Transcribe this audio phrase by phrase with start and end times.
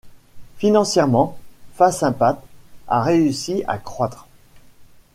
[0.57, 1.37] Financièrement,
[1.75, 2.41] FaSinPat
[2.87, 4.27] a réussi à croître.